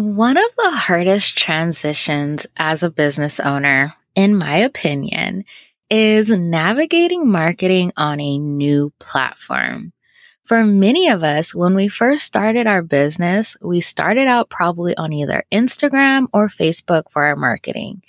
[0.00, 5.44] One of the hardest transitions as a business owner, in my opinion,
[5.90, 9.92] is navigating marketing on a new platform.
[10.44, 15.12] For many of us, when we first started our business, we started out probably on
[15.12, 18.02] either Instagram or Facebook for our marketing.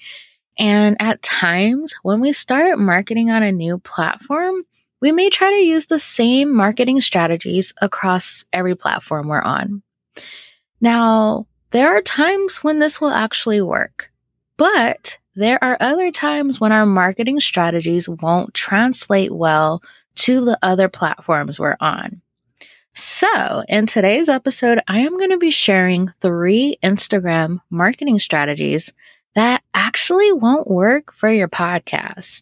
[0.57, 4.63] And at times, when we start marketing on a new platform,
[5.01, 9.83] we may try to use the same marketing strategies across every platform we're on.
[10.79, 14.11] Now, there are times when this will actually work,
[14.57, 19.81] but there are other times when our marketing strategies won't translate well
[20.15, 22.21] to the other platforms we're on.
[22.93, 28.91] So, in today's episode, I am going to be sharing three Instagram marketing strategies
[29.35, 32.41] that actually won't work for your podcast.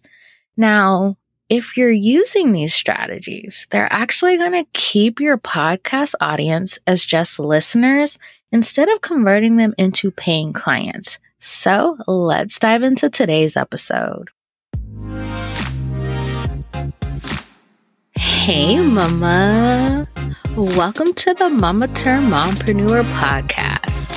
[0.57, 1.17] Now,
[1.49, 7.39] if you're using these strategies, they're actually going to keep your podcast audience as just
[7.39, 8.17] listeners
[8.51, 11.19] instead of converting them into paying clients.
[11.39, 14.29] So let's dive into today's episode.
[18.15, 20.07] Hey, Mama.
[20.55, 24.09] Welcome to the Mama Turned Mompreneur podcast.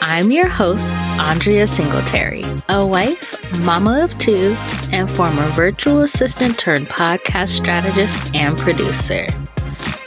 [0.00, 4.56] I'm your host, Andrea Singletary, a wife, mama of two,
[4.92, 9.26] and former virtual assistant turned podcast strategist and producer.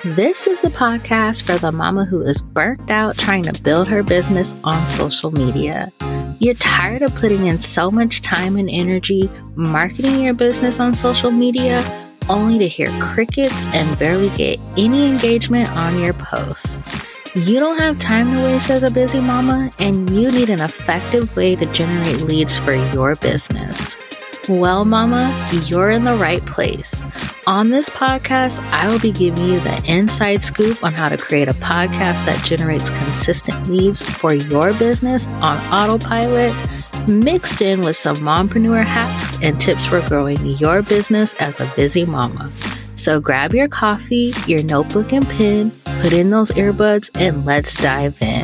[0.05, 4.03] This is the podcast for the mama who is burnt out trying to build her
[4.03, 5.93] business on social media.
[6.39, 11.31] You're tired of putting in so much time and energy marketing your business on social
[11.31, 11.81] media
[12.27, 16.81] only to hear crickets and barely get any engagement on your posts.
[17.33, 21.33] You don't have time to waste as a busy mama, and you need an effective
[21.37, 23.95] way to generate leads for your business.
[24.49, 25.33] Well, Mama,
[25.65, 27.01] you're in the right place.
[27.45, 31.49] On this podcast, I will be giving you the inside scoop on how to create
[31.49, 36.53] a podcast that generates consistent leads for your business on autopilot,
[37.09, 42.05] mixed in with some mompreneur hacks and tips for growing your business as a busy
[42.05, 42.49] mama.
[42.95, 48.21] So grab your coffee, your notebook, and pen, put in those earbuds, and let's dive
[48.21, 48.42] in.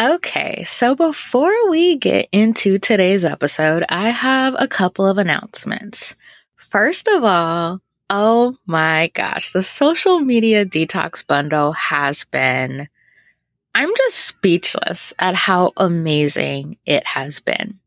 [0.00, 6.16] Okay, so before we get into today's episode, I have a couple of announcements.
[6.56, 12.88] First of all, oh my gosh, the social media detox bundle has been,
[13.74, 17.78] I'm just speechless at how amazing it has been.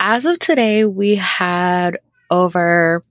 [0.00, 1.98] As of today, we had
[2.30, 3.02] over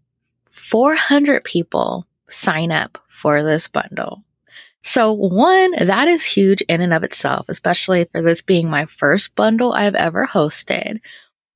[0.50, 4.24] 400 people sign up for this bundle.
[4.84, 9.36] So, one, that is huge in and of itself, especially for this being my first
[9.36, 11.02] bundle I've ever hosted.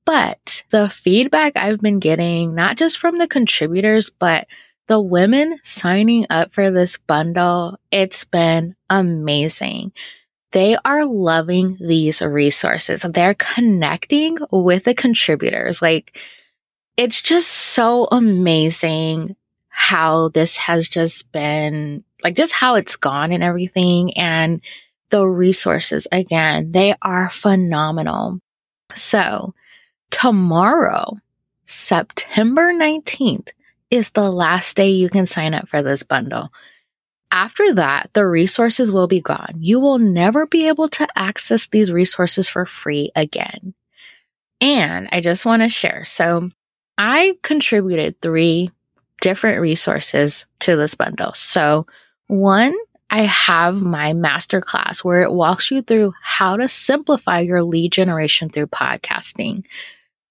[0.04, 4.46] But the feedback I've been getting, not just from the contributors, but
[4.86, 9.92] the women signing up for this bundle, it's been amazing.
[10.52, 13.02] They are loving these resources.
[13.02, 15.80] They're connecting with the contributors.
[15.80, 16.20] Like,
[16.96, 19.36] it's just so amazing
[19.68, 24.16] how this has just been like just how it's gone and everything.
[24.16, 24.62] And
[25.10, 28.40] the resources, again, they are phenomenal.
[28.94, 29.54] So
[30.10, 31.18] tomorrow,
[31.66, 33.50] September 19th,
[33.90, 36.50] is the last day you can sign up for this bundle.
[37.30, 39.56] After that, the resources will be gone.
[39.58, 43.74] You will never be able to access these resources for free again.
[44.60, 46.04] And I just want to share.
[46.04, 46.50] So
[46.96, 48.70] I contributed three
[49.20, 51.34] different resources to this bundle.
[51.34, 51.86] So
[52.26, 52.74] one,
[53.10, 58.48] I have my masterclass where it walks you through how to simplify your lead generation
[58.48, 59.64] through podcasting.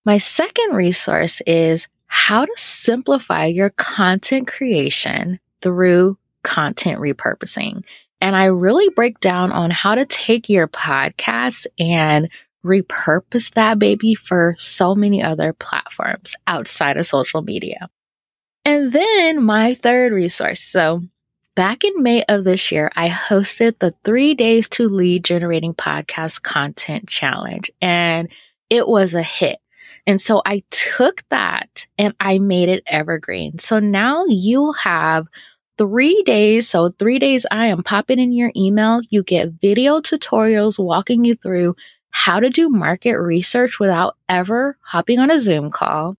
[0.05, 7.83] My second resource is how to simplify your content creation through content repurposing.
[8.19, 12.29] And I really break down on how to take your podcast and
[12.65, 17.89] repurpose that baby for so many other platforms outside of social media.
[18.65, 20.61] And then my third resource.
[20.61, 21.03] So
[21.55, 26.41] Back in May of this year, I hosted the three days to lead generating podcast
[26.41, 28.27] content challenge and
[28.71, 29.59] it was a hit.
[30.07, 33.59] And so I took that and I made it evergreen.
[33.59, 35.27] So now you have
[35.77, 36.67] three days.
[36.67, 39.01] So three days I am popping in your email.
[39.11, 41.75] You get video tutorials walking you through
[42.09, 46.15] how to do market research without ever hopping on a Zoom call,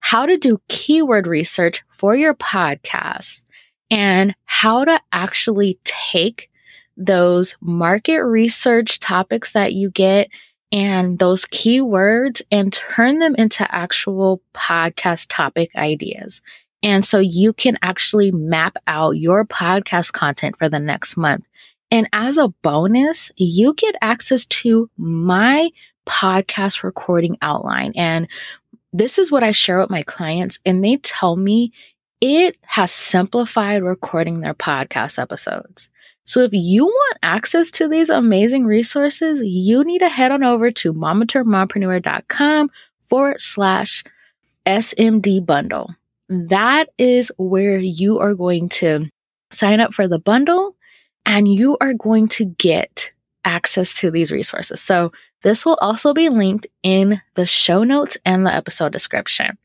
[0.00, 3.44] how to do keyword research for your podcast
[3.92, 6.50] and how to actually take
[6.96, 10.28] those market research topics that you get
[10.72, 16.40] and those keywords and turn them into actual podcast topic ideas.
[16.82, 21.44] And so you can actually map out your podcast content for the next month.
[21.90, 25.68] And as a bonus, you get access to my
[26.06, 27.92] podcast recording outline.
[27.94, 28.26] And
[28.94, 31.72] this is what I share with my clients, and they tell me
[32.22, 35.90] it has simplified recording their podcast episodes.
[36.24, 40.70] So if you want access to these amazing resources, you need to head on over
[40.70, 42.70] to mompreneur.com
[43.08, 44.04] forward slash
[44.64, 45.96] SMD bundle.
[46.28, 49.08] That is where you are going to
[49.50, 50.76] sign up for the bundle
[51.26, 53.10] and you are going to get
[53.44, 54.80] access to these resources.
[54.80, 55.10] So
[55.42, 59.58] this will also be linked in the show notes and the episode description.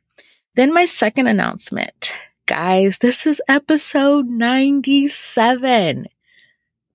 [0.56, 2.14] Then my second announcement.
[2.48, 6.08] Guys, this is episode 97.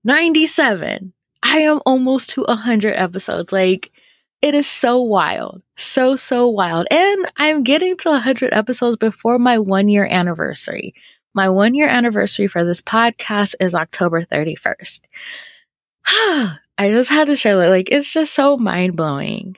[0.02, 1.12] 97.
[1.42, 3.52] I am almost to 100 episodes.
[3.52, 3.92] Like,
[4.40, 5.62] it is so wild.
[5.76, 6.86] So, so wild.
[6.90, 10.94] And I'm getting to 100 episodes before my one year anniversary.
[11.34, 15.02] My one year anniversary for this podcast is October 31st.
[16.06, 17.68] I just had to share that.
[17.68, 19.56] Like, it's just so mind blowing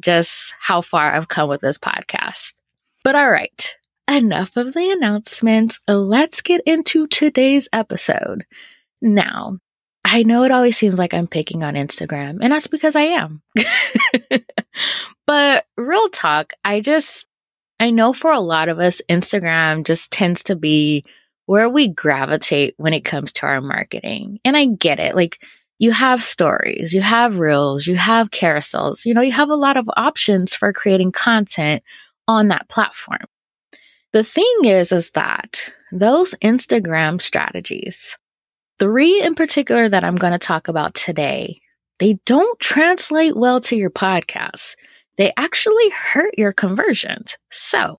[0.00, 2.54] just how far I've come with this podcast.
[3.02, 3.76] But all right,
[4.10, 5.80] enough of the announcements.
[5.88, 8.44] Let's get into today's episode.
[9.00, 9.58] Now,
[10.04, 13.42] I know it always seems like I'm picking on Instagram, and that's because I am.
[15.26, 17.26] but real talk, I just,
[17.80, 21.04] I know for a lot of us, Instagram just tends to be
[21.46, 24.40] where we gravitate when it comes to our marketing.
[24.44, 25.14] And I get it.
[25.14, 25.40] Like,
[25.78, 29.76] you have stories, you have reels, you have carousels, you know, you have a lot
[29.76, 31.82] of options for creating content
[32.28, 33.18] on that platform.
[34.14, 38.16] The thing is, is that those Instagram strategies,
[38.78, 41.60] three in particular that I'm going to talk about today,
[41.98, 44.76] they don't translate well to your podcast.
[45.18, 47.36] They actually hurt your conversions.
[47.50, 47.98] So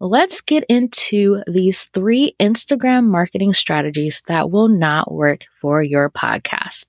[0.00, 6.86] let's get into these three Instagram marketing strategies that will not work for your podcast.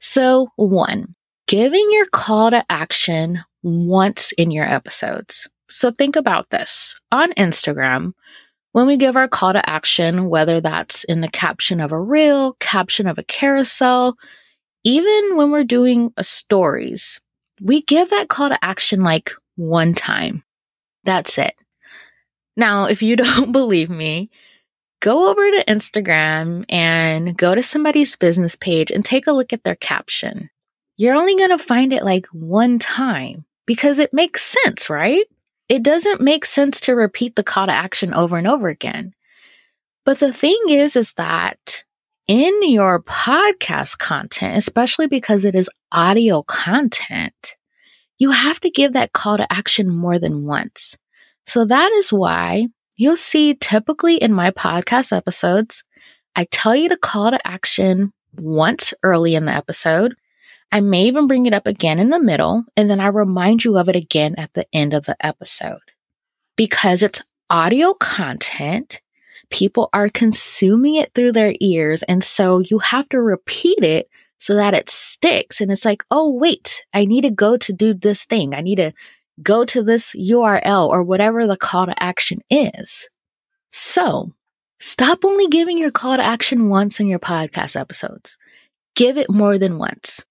[0.00, 1.14] So one,
[1.46, 5.46] giving your call to action once in your episodes.
[5.70, 8.12] So think about this on Instagram.
[8.72, 12.54] When we give our call to action, whether that's in the caption of a reel,
[12.60, 14.16] caption of a carousel,
[14.84, 17.20] even when we're doing a stories,
[17.60, 20.42] we give that call to action like one time.
[21.04, 21.54] That's it.
[22.56, 24.30] Now, if you don't believe me,
[25.00, 29.64] go over to Instagram and go to somebody's business page and take a look at
[29.64, 30.50] their caption.
[30.96, 35.26] You're only going to find it like one time because it makes sense, right?
[35.68, 39.14] It doesn't make sense to repeat the call to action over and over again.
[40.04, 41.84] But the thing is, is that
[42.26, 47.56] in your podcast content, especially because it is audio content,
[48.18, 50.96] you have to give that call to action more than once.
[51.46, 55.84] So that is why you'll see typically in my podcast episodes,
[56.34, 60.14] I tell you to call to action once early in the episode.
[60.70, 63.78] I may even bring it up again in the middle, and then I remind you
[63.78, 65.80] of it again at the end of the episode.
[66.56, 69.00] Because it's audio content,
[69.50, 72.02] people are consuming it through their ears.
[72.02, 75.60] And so you have to repeat it so that it sticks.
[75.60, 78.54] And it's like, oh, wait, I need to go to do this thing.
[78.54, 78.92] I need to
[79.42, 83.08] go to this URL or whatever the call to action is.
[83.70, 84.32] So
[84.80, 88.36] stop only giving your call to action once in your podcast episodes.
[88.94, 90.24] Give it more than once.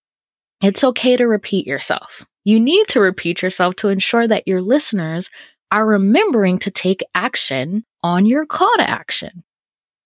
[0.62, 2.26] It's okay to repeat yourself.
[2.44, 5.30] You need to repeat yourself to ensure that your listeners
[5.72, 9.44] are remembering to take action on your call to action.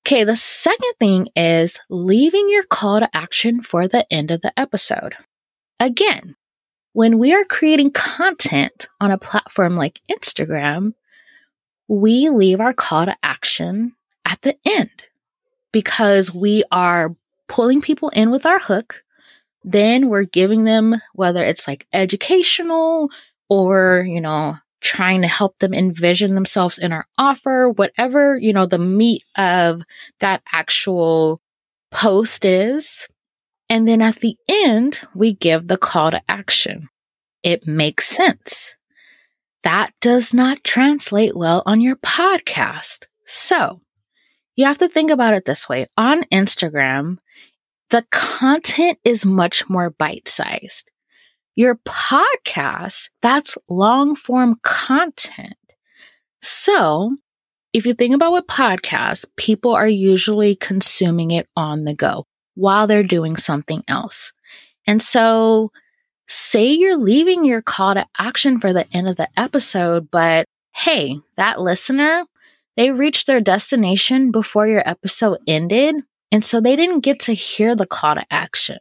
[0.05, 4.57] Okay, the second thing is leaving your call to action for the end of the
[4.59, 5.13] episode.
[5.79, 6.35] Again,
[6.93, 10.93] when we are creating content on a platform like Instagram,
[11.87, 13.93] we leave our call to action
[14.25, 14.89] at the end
[15.71, 17.15] because we are
[17.47, 19.03] pulling people in with our hook
[19.63, 23.09] then we're giving them whether it's like educational
[23.49, 28.65] or, you know, trying to help them envision themselves in our offer, whatever, you know,
[28.65, 29.83] the meat of
[30.19, 31.39] that actual
[31.91, 33.07] post is.
[33.69, 36.89] And then at the end, we give the call to action.
[37.43, 38.75] It makes sense.
[39.63, 43.05] That does not translate well on your podcast.
[43.25, 43.81] So
[44.55, 45.87] you have to think about it this way.
[45.95, 47.17] On Instagram,
[47.91, 50.89] the content is much more bite sized.
[51.55, 55.55] Your podcast, that's long form content.
[56.41, 57.17] So
[57.73, 62.87] if you think about what podcasts, people are usually consuming it on the go while
[62.87, 64.33] they're doing something else.
[64.87, 65.71] And so
[66.27, 71.19] say you're leaving your call to action for the end of the episode, but hey,
[71.35, 72.25] that listener,
[72.77, 75.95] they reached their destination before your episode ended,
[76.31, 78.77] and so they didn't get to hear the call to action.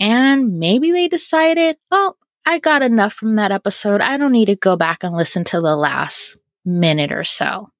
[0.00, 2.14] And maybe they decided, oh,
[2.46, 4.00] I got enough from that episode.
[4.00, 7.70] I don't need to go back and listen to the last minute or so.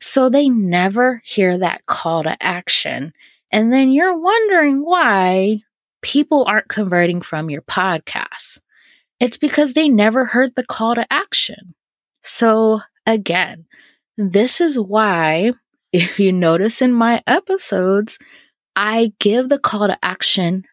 [0.00, 3.12] So they never hear that call to action.
[3.52, 5.60] And then you're wondering why
[6.00, 8.58] people aren't converting from your podcast.
[9.18, 11.74] It's because they never heard the call to action.
[12.22, 13.66] So again,
[14.16, 15.52] this is why,
[15.92, 18.18] if you notice in my episodes,
[18.76, 20.64] I give the call to action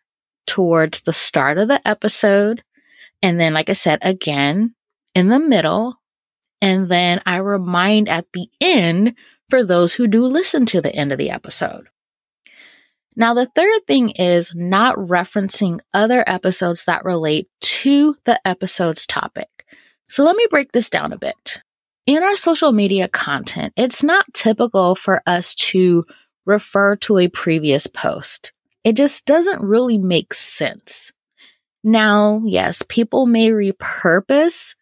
[0.46, 2.64] towards the start of the episode.
[3.22, 4.76] And then, like I said, again
[5.16, 5.96] in the middle.
[6.62, 9.16] And then I remind at the end
[9.50, 11.88] for those who do listen to the end of the episode.
[13.16, 19.50] Now, the third thing is not referencing other episodes that relate to the episode's topic.
[20.08, 21.62] So let me break this down a bit.
[22.08, 26.06] In our social media content, it's not typical for us to
[26.46, 28.54] refer to a previous post.
[28.86, 31.12] It just doesn't really make sense.
[31.84, 34.76] Now, yes, people may repurpose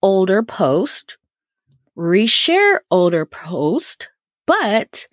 [0.00, 1.18] older post,
[1.98, 4.08] reshare older post,
[4.46, 5.06] but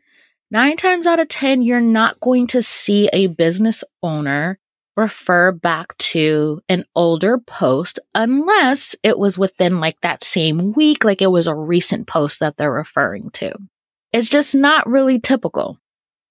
[0.50, 4.58] nine times out of 10, you're not going to see a business owner
[4.98, 11.22] refer back to an older post unless it was within like that same week, like
[11.22, 13.54] it was a recent post that they're referring to.
[14.12, 15.78] It's just not really typical.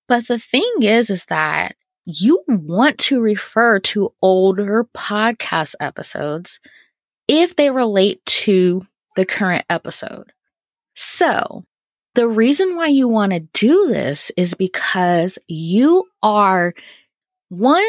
[0.09, 6.61] But the thing is, is that you want to refer to older podcast episodes
[7.29, 10.33] if they relate to the current episode.
[10.95, 11.65] So
[12.15, 16.75] the reason why you want to do this is because you are
[17.49, 17.85] one,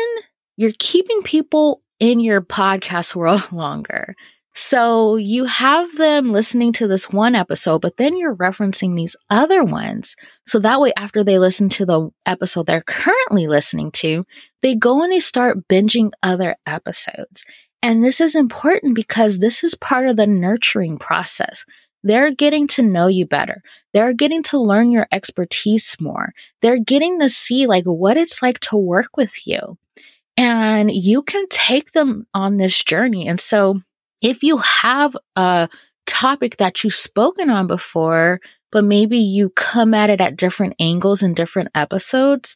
[0.58, 4.16] you're keeping people in your podcast world longer.
[4.60, 9.64] So you have them listening to this one episode, but then you're referencing these other
[9.64, 10.16] ones.
[10.48, 14.26] So that way, after they listen to the episode they're currently listening to,
[14.64, 17.44] they go and they start binging other episodes.
[17.84, 21.64] And this is important because this is part of the nurturing process.
[22.02, 23.62] They're getting to know you better.
[23.94, 26.34] They're getting to learn your expertise more.
[26.64, 29.78] They're getting to see like what it's like to work with you.
[30.38, 33.28] And you can take them on this journey.
[33.28, 33.82] And so
[34.22, 35.68] if you have a
[36.06, 38.40] topic that you've spoken on before,
[38.72, 42.56] but maybe you come at it at different angles in different episodes,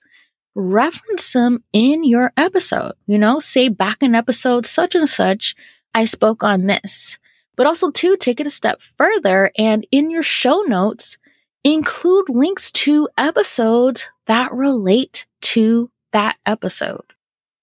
[0.56, 2.94] reference them in your episode.
[3.08, 5.56] You know, say back in episode such and such,
[5.94, 7.18] I spoke on this.
[7.56, 11.18] But also, too, take it a step further and in your show notes,
[11.64, 17.14] include links to episodes that relate to that episode.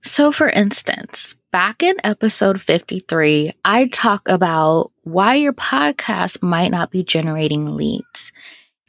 [0.03, 6.91] So, for instance, back in episode 53, I talk about why your podcast might not
[6.91, 8.33] be generating leads.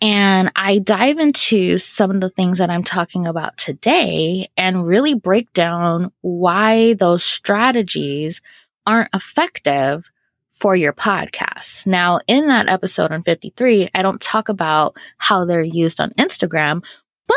[0.02, 5.14] And I dive into some of the things that I'm talking about today and really
[5.14, 8.42] break down why those strategies
[8.86, 10.10] aren't effective
[10.54, 11.88] for your podcast.
[11.88, 16.84] Now, in that episode on 53, I don't talk about how they're used on Instagram,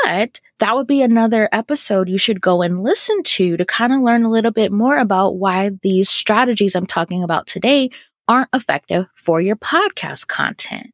[0.05, 4.01] but that would be another episode you should go and listen to to kind of
[4.01, 7.91] learn a little bit more about why these strategies I'm talking about today
[8.27, 10.93] aren't effective for your podcast content.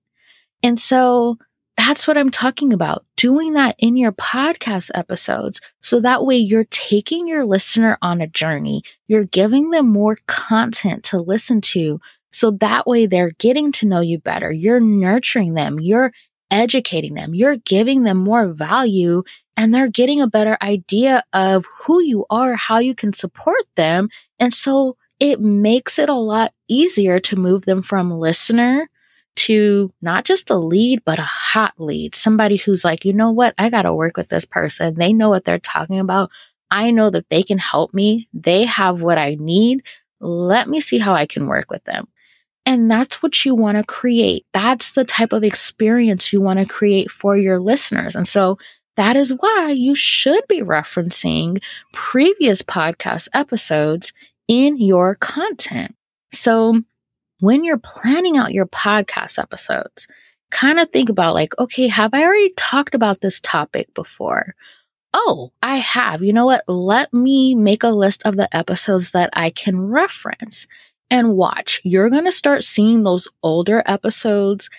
[0.62, 1.38] And so
[1.76, 3.06] that's what I'm talking about.
[3.16, 5.60] Doing that in your podcast episodes.
[5.80, 8.82] So that way you're taking your listener on a journey.
[9.06, 12.00] You're giving them more content to listen to
[12.32, 14.50] so that way they're getting to know you better.
[14.50, 15.78] You're nurturing them.
[15.78, 16.12] You're
[16.50, 17.34] educating them.
[17.34, 19.22] You're giving them more value
[19.56, 24.08] and they're getting a better idea of who you are, how you can support them.
[24.38, 28.88] And so it makes it a lot easier to move them from listener
[29.36, 32.14] to not just a lead, but a hot lead.
[32.14, 33.54] Somebody who's like, you know what?
[33.58, 34.94] I got to work with this person.
[34.94, 36.30] They know what they're talking about.
[36.70, 38.28] I know that they can help me.
[38.34, 39.84] They have what I need.
[40.20, 42.08] Let me see how I can work with them.
[42.68, 44.44] And that's what you want to create.
[44.52, 48.14] That's the type of experience you want to create for your listeners.
[48.14, 48.58] And so
[48.96, 51.62] that is why you should be referencing
[51.94, 54.12] previous podcast episodes
[54.48, 55.94] in your content.
[56.30, 56.82] So
[57.40, 60.06] when you're planning out your podcast episodes,
[60.50, 64.54] kind of think about like, okay, have I already talked about this topic before?
[65.14, 66.22] Oh, I have.
[66.22, 66.64] You know what?
[66.68, 70.66] Let me make a list of the episodes that I can reference
[71.10, 71.80] and watch.
[71.84, 74.70] You're going to start seeing those older episodes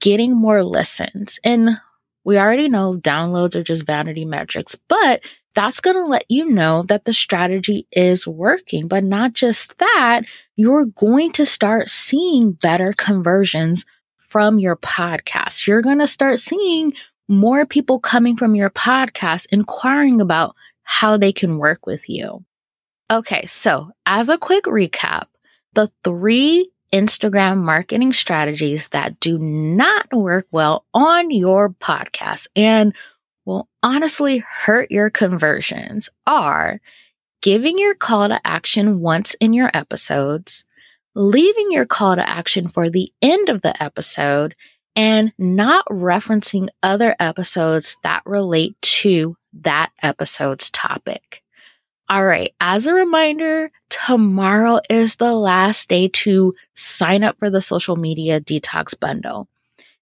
[0.00, 1.38] getting more listens.
[1.44, 1.78] And
[2.24, 5.20] we already know downloads are just vanity metrics, but
[5.54, 8.88] that's going to let you know that the strategy is working.
[8.88, 10.22] But not just that,
[10.56, 15.66] you're going to start seeing better conversions from your podcast.
[15.66, 16.92] You're going to start seeing
[17.28, 22.44] more people coming from your podcast inquiring about how they can work with you.
[23.10, 25.24] Okay, so as a quick recap,
[25.76, 32.94] the three Instagram marketing strategies that do not work well on your podcast and
[33.44, 36.80] will honestly hurt your conversions are
[37.42, 40.64] giving your call to action once in your episodes,
[41.14, 44.56] leaving your call to action for the end of the episode,
[44.96, 51.42] and not referencing other episodes that relate to that episode's topic.
[52.08, 52.54] All right.
[52.60, 58.40] As a reminder, tomorrow is the last day to sign up for the social media
[58.40, 59.48] detox bundle.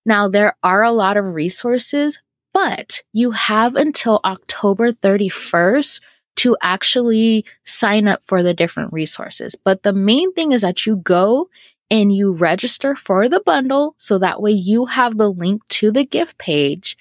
[0.05, 2.21] Now, there are a lot of resources,
[2.53, 6.01] but you have until October 31st
[6.37, 9.55] to actually sign up for the different resources.
[9.55, 11.49] But the main thing is that you go
[11.91, 16.05] and you register for the bundle so that way you have the link to the
[16.05, 16.99] gift page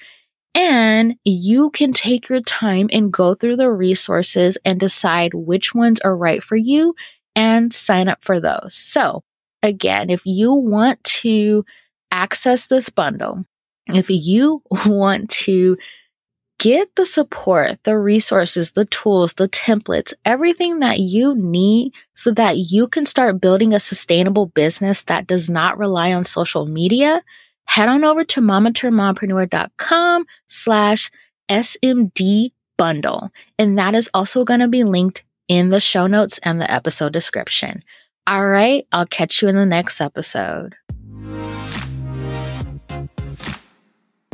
[0.56, 6.00] and you can take your time and go through the resources and decide which ones
[6.02, 6.96] are right for you
[7.36, 8.74] and sign up for those.
[8.76, 9.24] So,
[9.64, 11.66] again, if you want to
[12.12, 13.46] access this bundle,
[13.88, 15.78] if you want to
[16.60, 22.58] get the support, the resources, the tools, the templates, everything that you need so that
[22.58, 27.22] you can start building a sustainable business that does not rely on social media,
[27.66, 31.12] head on over to mamaturnedmompreneur.com slash
[31.50, 33.30] SMD bundle.
[33.60, 37.14] And that is also going to be linked in the show notes and the episode
[37.14, 37.84] description.
[38.26, 38.88] All right.
[38.92, 40.76] I'll catch you in the next episode.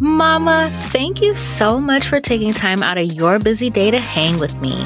[0.02, 4.40] Mama, thank you so much for taking time out of your busy day to hang
[4.40, 4.82] with me.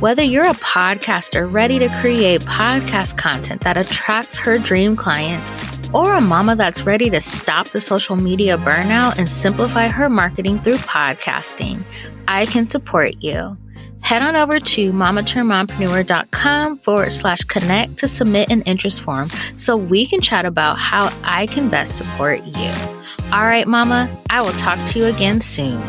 [0.00, 6.14] Whether you're a podcaster ready to create podcast content that attracts her dream clients, or
[6.14, 10.76] a mama that's ready to stop the social media burnout and simplify her marketing through
[10.76, 11.82] podcasting,
[12.26, 13.56] I can support you.
[14.00, 20.06] Head on over to mamaturnedmompreneur.com forward slash connect to submit an interest form so we
[20.06, 22.72] can chat about how I can best support you.
[23.32, 25.82] All right, Mama, I will talk to you again soon.